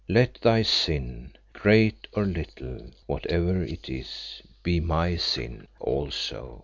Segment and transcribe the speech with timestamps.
[0.09, 6.59] Let thy sin, great or little whate'er it is be my sin also.